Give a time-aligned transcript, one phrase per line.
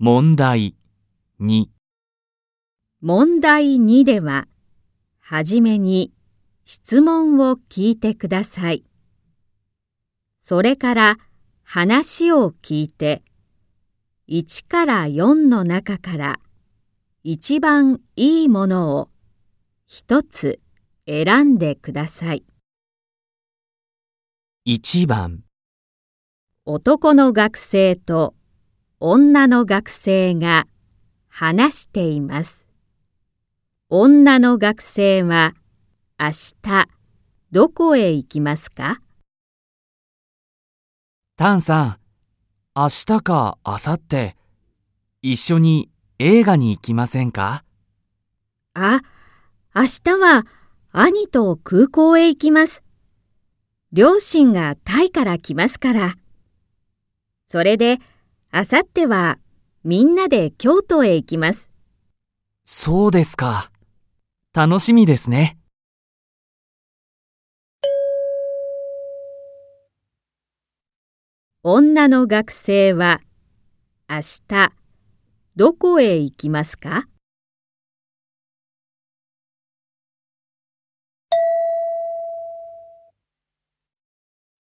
[0.00, 0.76] 問題
[1.40, 1.66] 2
[3.00, 4.46] 問題2では、
[5.18, 6.12] はじめに
[6.64, 8.84] 質問を聞いてください。
[10.38, 11.18] それから
[11.64, 13.24] 話を聞いて、
[14.28, 16.38] 1から4の中から
[17.24, 19.08] 一番いいものを
[19.88, 20.60] 一つ
[21.08, 22.44] 選んでください。
[24.64, 25.42] 1番
[26.64, 28.37] 男の学生と
[29.00, 30.66] 女の学生が
[31.28, 32.66] 話しています。
[33.88, 35.54] 女の学生は
[36.18, 36.30] 明
[36.60, 36.88] 日
[37.52, 39.00] どこへ行きますか？
[41.36, 41.98] タンさん、
[42.74, 44.34] 明日か明後日、
[45.22, 47.62] 一緒に映画に行きませんか？
[48.74, 49.00] あ、
[49.76, 50.44] 明日は
[50.90, 52.82] 兄と空港へ行きます。
[53.92, 56.14] 両親がタイから来ますから。
[57.46, 57.98] それで、
[58.50, 59.38] 明後日は
[59.84, 61.70] みんなで京都へ行きます。
[62.64, 63.70] そうですか。
[64.54, 65.58] 楽しみですね。
[71.62, 73.20] 女の学生は
[74.08, 74.16] 明
[74.48, 74.72] 日
[75.54, 77.06] どこへ行きますか？